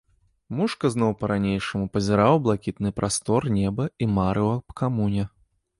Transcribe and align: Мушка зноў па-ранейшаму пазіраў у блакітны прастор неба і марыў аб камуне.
Мушка 0.59 0.85
зноў 0.95 1.11
па-ранейшаму 1.19 1.85
пазіраў 1.97 2.33
у 2.39 2.41
блакітны 2.49 2.89
прастор 3.01 3.41
неба 3.61 3.83
і 4.07 4.13
марыў 4.19 4.47
аб 4.57 4.67
камуне. 4.81 5.23